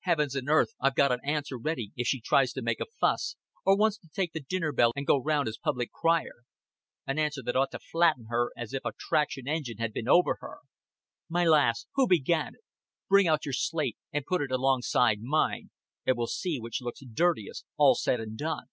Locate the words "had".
9.78-9.92